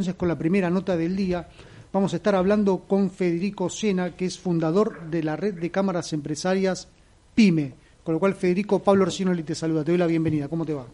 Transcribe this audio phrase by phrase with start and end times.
[0.00, 1.48] Entonces, con la primera nota del día,
[1.92, 6.12] vamos a estar hablando con Federico Sena, que es fundador de la red de cámaras
[6.12, 6.88] empresarias
[7.34, 7.74] PYME.
[8.04, 10.46] Con lo cual, Federico, Pablo Orsinoli te saluda, te doy la bienvenida.
[10.46, 10.86] ¿Cómo te va?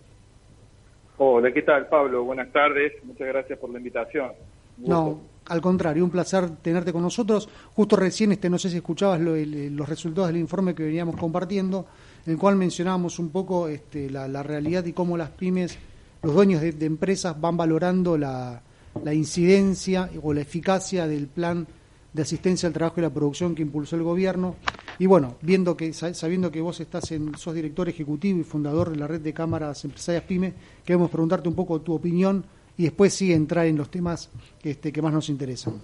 [1.19, 2.25] Hola, ¿qué tal, Pablo?
[2.25, 4.33] Buenas tardes, muchas gracias por la invitación.
[4.79, 7.47] No, al contrario, un placer tenerte con nosotros.
[7.75, 11.85] Justo recién, este, no sé si escuchabas los resultados del informe que veníamos compartiendo,
[12.25, 15.79] en el cual mencionábamos un poco este, la, realidad y cómo las pymes,
[16.23, 18.63] los dueños de empresas van valorando la,
[19.03, 21.67] la incidencia o la eficacia del plan
[22.13, 24.57] de asistencia al trabajo y la producción que impulsó el gobierno.
[24.99, 28.97] Y bueno, viendo que, sabiendo que vos estás en, sos director ejecutivo y fundador de
[28.97, 30.53] la red de cámaras empresarias PYME,
[30.85, 32.45] queremos preguntarte un poco tu opinión
[32.77, 34.31] y después sí entrar en los temas
[34.63, 35.75] este, que más nos interesan.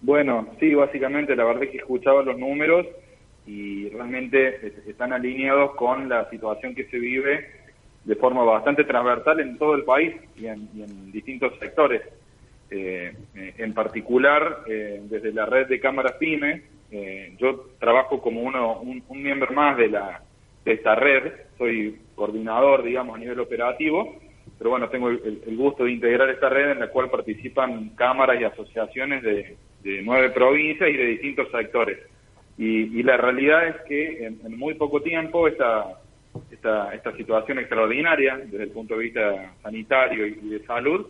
[0.00, 2.86] Bueno, sí, básicamente la verdad es que escuchaba los números
[3.46, 7.63] y realmente están alineados con la situación que se vive
[8.04, 12.02] de forma bastante transversal en todo el país y en, distintos sectores.
[12.70, 16.74] Eh, eh, en particular, eh, desde la red de cámaras PYME,
[17.38, 20.22] yo trabajo como uno, un, miembro más de, la,
[20.64, 24.14] de esta red, soy coordinador, digamos, a nivel operativo,
[24.56, 28.44] pero bueno, tengo el, gusto de integrar esta red en la cual participan cámaras y
[28.44, 29.56] asociaciones de,
[30.04, 31.98] nueve provincias y de distintos sectores.
[32.56, 35.98] Y, la realidad es que en, en muy poco tiempo esta,
[36.50, 41.06] esta, esta situación extraordinaria desde el punto de vista sanitario y de salud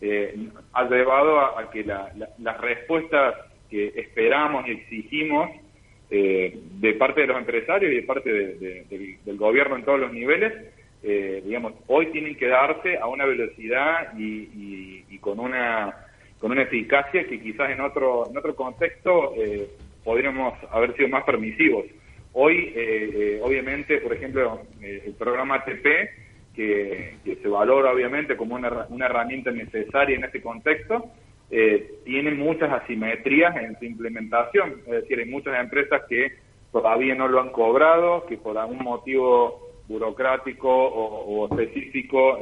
[0.00, 3.34] eh, ha llevado a, que las respuestas
[3.70, 5.50] que esperamos y exigimos
[6.10, 10.52] eh, de parte de los empresarios y de parte del gobierno en todos los niveles,
[11.02, 15.92] eh, digamos, hoy tienen que darse a una velocidad y, y, con una
[16.38, 19.32] con una eficacia que quizás en otro en otro contexto
[20.04, 21.86] podríamos haber sido más permisivos.
[22.38, 25.86] Hoy, eh, eh, obviamente, por ejemplo, eh, el programa ATP,
[26.54, 31.06] que, se valora obviamente como una, herramienta necesaria en este contexto,
[31.48, 34.82] tiene muchas asimetrías en su implementación.
[34.84, 36.34] Es decir, hay muchas empresas que
[36.72, 42.38] todavía no lo han cobrado, que por algún motivo burocrático o, específico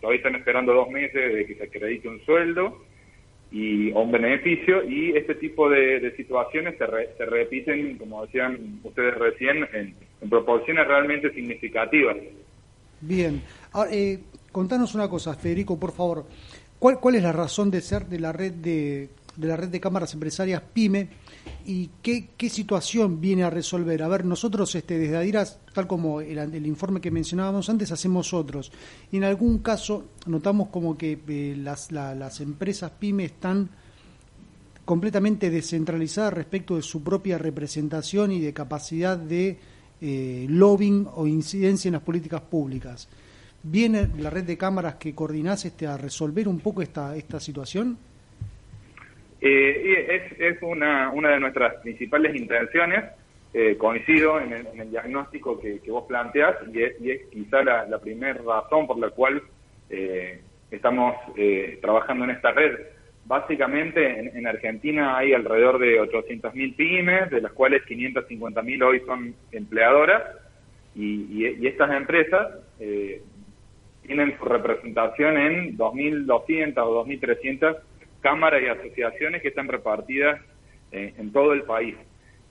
[0.00, 2.82] todavía están esperando dos meses de que se acredite un sueldo
[3.54, 6.84] y o un beneficio y este tipo de, situaciones se,
[7.16, 9.94] se, repiten, como decían ustedes recién, en,
[10.28, 12.16] proporciones realmente significativas.
[13.00, 13.40] Bien,
[13.92, 14.18] eh,
[14.50, 16.24] contanos una cosa, Federico, por favor.
[16.80, 19.80] ¿Cuál, ¿Cuál es la razón de ser de la red de de la red de
[19.80, 21.08] cámaras empresarias PYME
[21.66, 24.02] y qué, qué situación viene a resolver.
[24.02, 28.70] A ver, nosotros este, desde Adiras, tal como el, informe que mencionábamos antes, hacemos otros.
[29.10, 33.70] Y en algún caso notamos como que eh, las, las empresas PYME están
[34.84, 39.58] completamente descentralizadas respecto de su propia representación y de capacidad de
[40.00, 43.08] eh, lobbying o incidencia en las políticas públicas.
[43.62, 47.96] ¿Viene la red de cámaras que coordinás este, a resolver un poco esta, esta situación?
[49.46, 53.04] Eh, es, es una, una de nuestras principales intenciones.
[53.56, 58.40] Eh, coincido en el, diagnóstico que, vos planteás y es, y quizá la, la primera
[58.44, 59.40] razón por la cual
[59.90, 60.40] eh,
[60.72, 62.80] estamos eh, trabajando en esta red.
[63.26, 70.22] Básicamente en, Argentina hay alrededor de 800.000 pymes, de las cuales 550.000 hoy son empleadoras
[70.96, 72.48] y, y, estas empresas
[74.02, 77.76] tienen su representación en 2.200 o 2.300
[78.24, 80.40] cámaras y asociaciones que están repartidas
[80.90, 81.94] eh, en todo el país.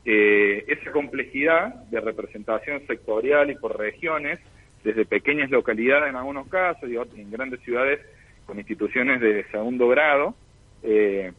[0.05, 4.39] Eh, esa complejidad de representación sectorial y por regiones,
[4.83, 7.99] desde pequeñas localidades en algunos casos y en grandes ciudades
[8.45, 10.35] con instituciones de segundo grado,
[10.83, 11.31] eh,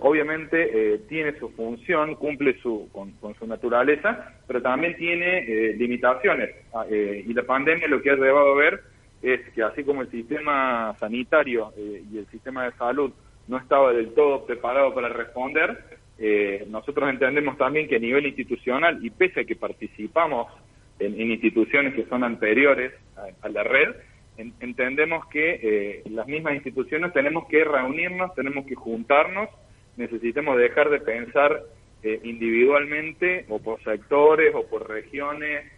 [0.00, 6.50] obviamente tiene su función, cumple su, con, su naturaleza, pero también tiene limitaciones.
[6.74, 8.80] Ah, y la pandemia lo que ha llevado a ver
[9.22, 13.12] es que así como el sistema sanitario y el sistema de salud
[13.48, 15.78] no estaba del todo preparado para responder.
[16.18, 20.52] Eh, nosotros entendemos también que a nivel institucional, y pese a que participamos
[20.98, 22.92] en, instituciones que son anteriores
[23.42, 23.94] a, la red,
[24.36, 29.48] entendemos que eh, las mismas instituciones tenemos que reunirnos, tenemos que juntarnos,
[29.96, 31.62] necesitamos dejar de pensar
[32.02, 35.72] eh, individualmente o por sectores o por regiones,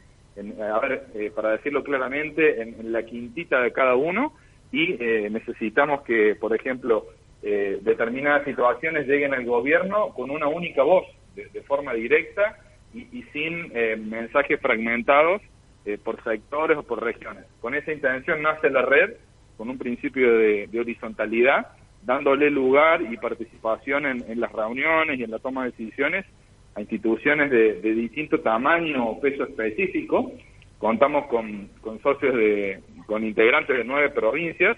[0.59, 4.33] a ver, para decirlo claramente, en, la quintita de cada uno
[4.73, 4.95] y
[5.29, 7.09] necesitamos que, por ejemplo,
[7.43, 12.59] eh, determinadas situaciones lleguen al gobierno con una única voz, de, forma directa
[12.93, 15.41] y, sin eh, mensajes fragmentados
[15.87, 17.45] eh, por sectores o por regiones.
[17.61, 19.15] Con esa intención nace la red,
[19.57, 21.69] con un principio de, horizontalidad,
[22.03, 26.27] dándole lugar y participación en, las reuniones y en la toma de decisiones
[26.75, 30.33] a instituciones de, distinto tamaño o peso específico.
[30.79, 34.77] Contamos con, con socios de, con integrantes de nueve provincias,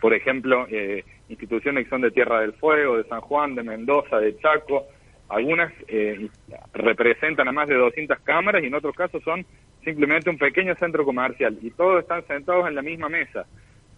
[0.00, 4.18] por ejemplo, eh, instituciones que son de Tierra del Fuego, de San Juan, de Mendoza,
[4.18, 4.86] de Chaco.
[5.28, 6.28] Algunas eh,
[6.72, 9.44] representan a más de 200 cámaras y en otros casos son
[9.84, 13.46] simplemente un pequeño centro comercial y todos están sentados en la misma mesa,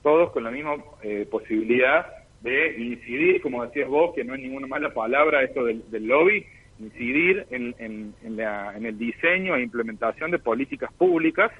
[0.02, 2.06] todos con la misma eh, posibilidad
[2.40, 6.46] de incidir, como decías vos, que no es ninguna mala palabra esto del, lobby,
[6.78, 11.52] incidir en, en, el diseño e implementación de políticas públicas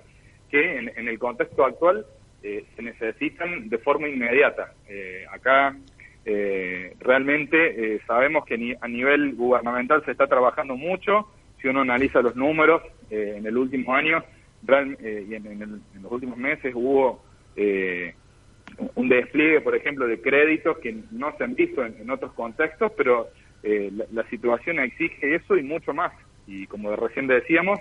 [0.51, 2.07] que en, el contexto actual
[2.43, 4.73] eh, se necesitan de forma inmediata.
[4.89, 5.77] Eh, acá
[6.25, 11.29] eh, realmente sabemos que a nivel gubernamental se está trabajando mucho,
[11.61, 14.25] si uno analiza los números en el último año
[14.63, 17.23] y en, los últimos meses hubo
[18.95, 23.29] un despliegue, por ejemplo, de créditos que no se han visto en, otros contextos, pero
[23.63, 26.13] la, situación exige eso y mucho más.
[26.47, 27.79] Y como recién decíamos,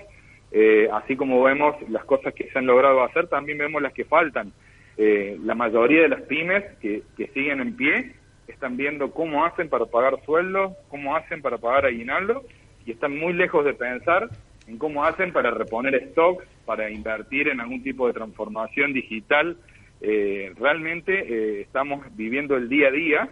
[0.51, 4.05] eh, así como vemos las cosas que se han logrado hacer, también vemos las que
[4.05, 4.51] faltan.
[4.97, 7.03] Eh, la mayoría de las pymes que,
[7.33, 8.13] siguen en pie
[8.47, 12.43] están viendo cómo hacen para pagar sueldos, cómo hacen para pagar aguinaldo
[12.85, 14.29] y están muy lejos de pensar
[14.67, 19.57] en cómo hacen para reponer stocks, para invertir en algún tipo de transformación digital.
[20.01, 23.29] Eh, realmente estamos viviendo el día a día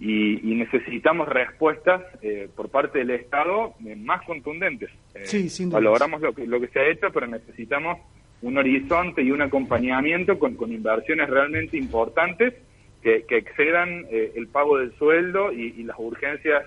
[0.00, 4.90] y, necesitamos respuestas eh, por parte del Estado eh, más contundentes.
[5.14, 7.98] Eh, sí, sin Valoramos lo que, lo que se ha hecho, pero necesitamos
[8.40, 12.54] un horizonte y un acompañamiento con, con inversiones realmente importantes
[13.02, 16.64] que, que excedan el pago del sueldo y, las urgencias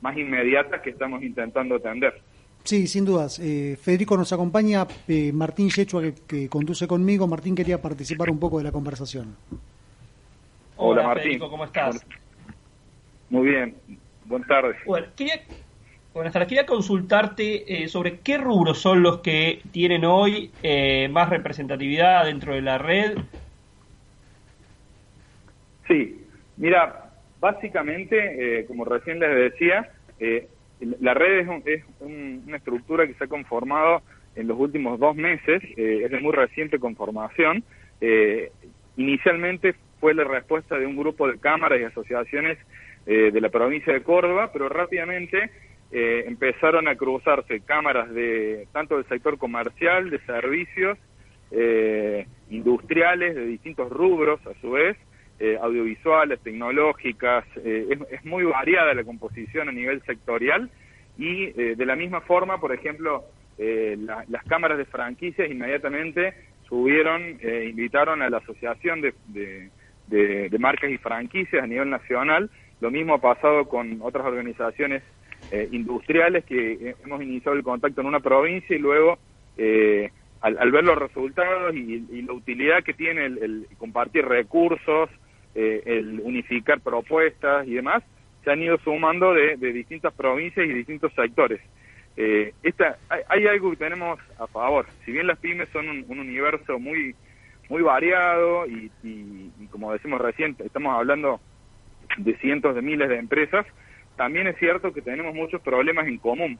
[0.00, 2.20] más inmediatas que estamos intentando atender.
[2.64, 3.40] Sí, sin dudas.
[3.80, 4.86] Federico nos acompaña,
[5.32, 7.26] Martín Yechua, que, que, conduce conmigo.
[7.28, 9.36] Martín quería participar un poco de la conversación.
[10.76, 11.22] Hola, Martín.
[11.22, 12.04] Federico, ¿cómo estás?
[13.32, 13.80] Muy bien,
[14.26, 14.76] buenas tardes.
[14.84, 15.40] Bueno, quería,
[16.12, 16.48] buenas tardes.
[16.48, 22.54] Quería consultarte eh, sobre qué rubros son los que tienen hoy eh, más representatividad dentro
[22.54, 23.16] de la red.
[25.88, 29.90] Sí, mira, básicamente, eh, como recién les decía,
[31.00, 34.02] la red es, una estructura que se ha conformado
[34.34, 37.64] en los últimos dos meses, es de muy reciente conformación.
[38.96, 42.58] inicialmente fue la respuesta de un grupo de cámaras y asociaciones
[43.04, 45.50] eh, de la provincia de Córdoba, pero rápidamente
[45.90, 50.96] eh, empezaron a cruzarse cámaras de tanto del sector comercial, de servicios,
[51.50, 54.96] eh, industriales, de distintos rubros a su vez,
[55.60, 60.70] audiovisuales, tecnológicas, es, muy variada la composición a nivel sectorial
[61.18, 63.24] y de la misma forma, por ejemplo,
[63.58, 66.34] las cámaras de franquicias inmediatamente
[66.68, 69.68] subieron, invitaron a la Asociación de,
[70.06, 72.48] de Marcas y Franquicias a nivel nacional
[72.82, 75.04] lo mismo ha pasado con otras organizaciones
[75.52, 79.18] eh, industriales que eh, hemos iniciado el contacto en una provincia y luego,
[79.56, 85.08] eh, al, ver los resultados y, la utilidad que tiene el, compartir recursos,
[85.54, 88.02] el unificar propuestas y demás,
[88.42, 91.60] se han ido sumando de, distintas provincias y distintos sectores.
[92.16, 92.96] esta,
[93.28, 94.86] hay, algo que tenemos a favor.
[95.04, 97.14] Si bien las pymes son un, universo muy
[97.68, 101.40] muy variado y, y, como decimos recién, estamos hablando
[102.16, 103.66] de cientos de miles de empresas,
[104.16, 106.58] también es cierto que tenemos muchos problemas en común,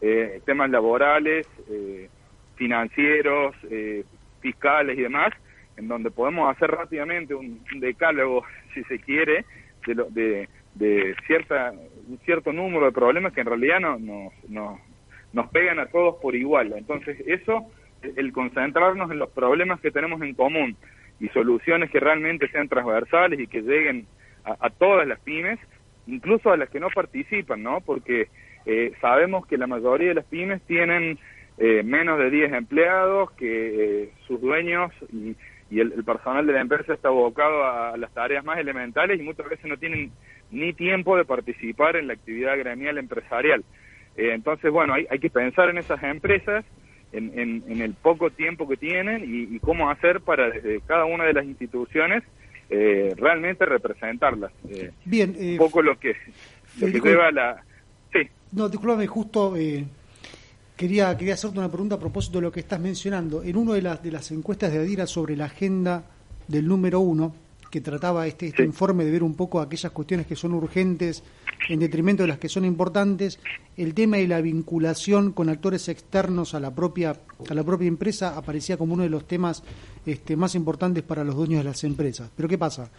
[0.00, 2.08] eh, temas laborales, eh,
[2.56, 4.04] financieros, eh,
[4.40, 5.32] fiscales y demás,
[5.76, 8.44] en donde podemos hacer rápidamente un, decálogo,
[8.74, 9.44] si se quiere,
[9.86, 11.72] de, de, cierta,
[12.08, 13.98] un cierto número de problemas que en realidad no,
[14.48, 14.80] no,
[15.32, 16.72] nos pegan a todos por igual.
[16.76, 17.66] Entonces, eso,
[18.02, 20.76] el concentrarnos en los problemas que tenemos en común
[21.20, 24.06] y soluciones que realmente sean transversales y que lleguen
[24.44, 25.58] a, todas las pymes,
[26.06, 27.80] incluso a las que no participan, ¿no?
[27.80, 28.28] Porque
[28.66, 31.18] eh, sabemos que la mayoría de las pymes tienen
[31.58, 35.36] eh, menos de 10 empleados, que eh, sus dueños y,
[35.78, 39.64] el, personal de la empresa está abocado a, las tareas más elementales y muchas veces
[39.64, 40.12] no tienen
[40.50, 43.64] ni tiempo de participar en la actividad gremial empresarial.
[44.16, 46.66] entonces, bueno, hay, hay, que pensar en esas empresas,
[47.12, 51.24] en, en, el poco tiempo que tienen y, y, cómo hacer para desde cada una
[51.24, 52.22] de las instituciones
[52.74, 54.50] eh, realmente representarlas.
[54.66, 56.16] Eh, Bien, un poco lo que,
[56.80, 57.62] lo que lleva la...
[58.10, 58.20] Sí.
[58.52, 59.84] No, discúlpame, justo eh,
[60.74, 63.42] quería, quería hacerte una pregunta a propósito de lo que estás mencionando.
[63.42, 66.04] En una de las, de las encuestas de Adira sobre la agenda
[66.48, 67.34] del número uno,
[67.70, 71.22] que trataba este, este informe de ver un poco aquellas cuestiones que son urgentes
[71.68, 73.38] en detrimento de las que son importantes,
[73.76, 77.16] el tema de la vinculación con actores externos a la propia,
[77.48, 79.62] a la propia empresa aparecía como uno de los temas
[80.06, 82.30] este, más importantes para los dueños de las empresas.
[82.34, 82.90] Pero ¿qué pasa?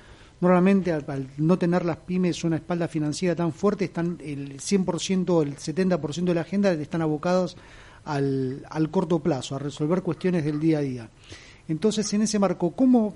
[0.42, 5.56] Normalmente al, no tener las pymes una espalda financiera tan fuerte, están el 100%, el
[5.56, 7.56] 70% de la agenda están abocados
[8.06, 11.10] al, al corto plazo, a resolver cuestiones del día a día.
[11.68, 13.16] Entonces, en ese marco, ¿cómo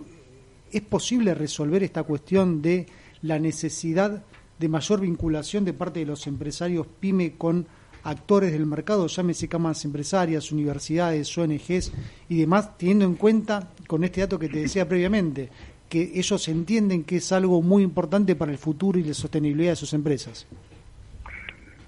[0.72, 2.88] es posible resolver esta cuestión de
[3.22, 4.24] la necesidad
[4.60, 7.68] de mayor vinculación de parte de los empresarios PYME con
[8.08, 11.92] actores del mercado, llámese cámaras empresarias, universidades, ONGs
[12.30, 15.50] y demás, teniendo en cuenta con este dato que te decía previamente,
[15.90, 19.76] que ellos entienden que es algo muy importante para el futuro y la sostenibilidad de
[19.76, 20.48] sus empresas.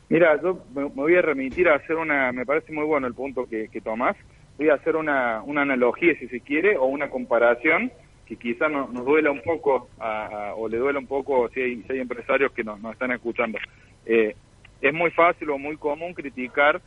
[0.10, 3.46] Mira, yo me voy a remitir a hacer una, me parece muy bueno el punto
[3.46, 4.16] que, que tomás,
[4.58, 7.92] voy a hacer una, una analogía si se quiere o una comparación
[8.26, 9.90] que quizás nos, nos duela un poco
[10.56, 13.58] o le duela un poco si hay, si hay empresarios que nos, nos están escuchando.
[14.06, 14.36] Eh,
[14.82, 16.82] es muy fácil o muy común criticar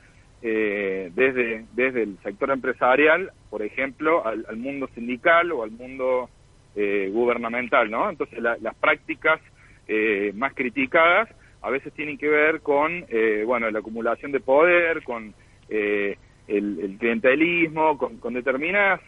[0.44, 6.28] eh, desde, desde el sector empresarial, por ejemplo, al, mundo sindical o al mundo
[6.74, 8.10] eh, gubernamental, ¿no?
[8.10, 9.40] Entonces las prácticas
[9.86, 11.28] eh, más criticadas
[11.60, 13.06] a veces tienen que ver con,
[13.46, 15.32] bueno, la acumulación de poder, con
[15.68, 16.16] el,
[16.48, 19.00] el, clientelismo, con, con determinadas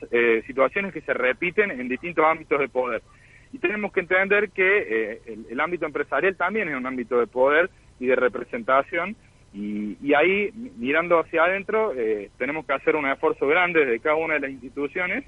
[0.46, 3.02] situaciones que se repiten en distintos ámbitos de poder.
[3.52, 7.70] Y tenemos que entender que el, el ámbito empresarial también es un ámbito de poder
[8.00, 9.16] y de representación.
[9.52, 14.34] Y, ahí, mirando hacia adentro, eh, tenemos que hacer un esfuerzo grande desde cada una
[14.34, 15.24] de las instituciones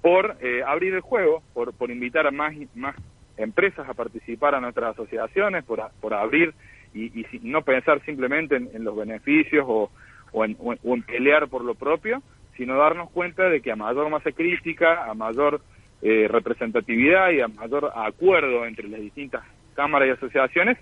[0.00, 2.94] por eh, abrir el juego, por, por invitar a más, más
[3.36, 6.54] empresas a participar a nuestras asociaciones, por, por abrir
[6.94, 9.90] y, y, no pensar simplemente en, los beneficios o,
[10.32, 12.22] o, en, o, en, pelear por lo propio,
[12.56, 15.60] sino darnos cuenta de que a mayor masa crítica, a mayor
[16.02, 19.42] eh, representatividad y a mayor acuerdo entre las distintas
[19.74, 20.76] cámaras y asociaciones,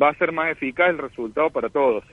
[0.00, 2.04] va a ser más eficaz el resultado para todos.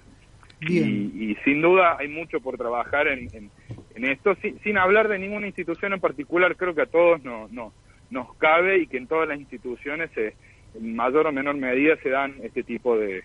[0.62, 5.94] Y, sin duda hay mucho por trabajar en, en, esto, sin, hablar de ninguna institución
[5.94, 7.74] en particular, creo que a todos no, no,
[8.10, 12.36] nos cabe y que en todas las instituciones en mayor o menor medida se dan
[12.41, 13.24] este tipo de,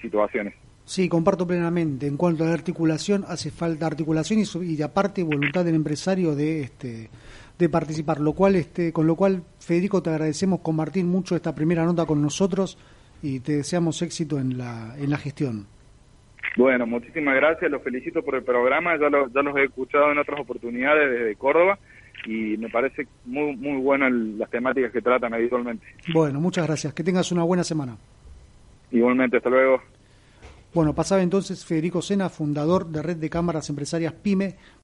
[0.00, 0.54] situaciones.
[0.84, 2.06] Sí, comparto plenamente.
[2.06, 6.62] En cuanto a la articulación, hace falta articulación y, y aparte voluntad del empresario de
[6.62, 7.10] este
[7.58, 11.84] de participar, lo cual este con lo cual Federico te agradecemos compartir mucho esta primera
[11.84, 12.78] nota con nosotros
[13.22, 15.66] y te deseamos éxito en la, en la gestión.
[16.56, 20.40] Bueno, muchísimas gracias, los felicito por el programa, ya, ya los he escuchado en otras
[20.40, 21.78] oportunidades desde Córdoba
[22.26, 25.86] y me parece muy muy buenas las temáticas que tratan habitualmente.
[26.12, 27.96] Bueno, muchas gracias, que tengas una buena semana.
[28.90, 29.80] Igualmente, hasta luego.
[30.72, 34.56] Bueno, pasaba entonces Federico Sena, fundador de Red de Cámaras Empresarias PYME,